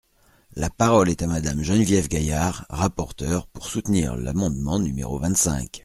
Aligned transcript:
La 0.55 0.71
parole 0.71 1.11
est 1.11 1.21
à 1.21 1.27
Madame 1.27 1.61
Geneviève 1.61 2.07
Gaillard, 2.07 2.65
rapporteure, 2.69 3.45
pour 3.45 3.67
soutenir 3.67 4.15
l’amendement 4.15 4.79
numéro 4.79 5.19
vingt-cinq. 5.19 5.79